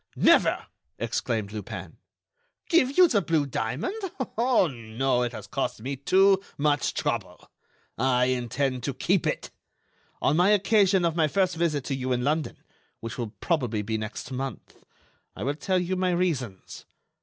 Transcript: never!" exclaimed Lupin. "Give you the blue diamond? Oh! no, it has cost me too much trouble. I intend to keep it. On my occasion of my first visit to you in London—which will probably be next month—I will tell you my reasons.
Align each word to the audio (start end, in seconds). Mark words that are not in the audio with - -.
never!" 0.15 0.65
exclaimed 0.97 1.51
Lupin. 1.51 1.97
"Give 2.69 2.97
you 2.97 3.07
the 3.07 3.21
blue 3.21 3.45
diamond? 3.45 4.01
Oh! 4.35 4.65
no, 4.65 5.21
it 5.21 5.31
has 5.31 5.45
cost 5.45 5.79
me 5.83 5.95
too 5.95 6.41
much 6.57 6.95
trouble. 6.95 7.51
I 7.99 8.25
intend 8.25 8.81
to 8.85 8.95
keep 8.95 9.27
it. 9.27 9.51
On 10.19 10.35
my 10.37 10.49
occasion 10.49 11.05
of 11.05 11.15
my 11.15 11.27
first 11.27 11.55
visit 11.55 11.83
to 11.83 11.93
you 11.95 12.13
in 12.13 12.23
London—which 12.23 13.19
will 13.19 13.35
probably 13.41 13.83
be 13.83 13.99
next 13.99 14.31
month—I 14.31 15.43
will 15.43 15.53
tell 15.53 15.77
you 15.77 15.95
my 15.95 16.09
reasons. 16.09 16.85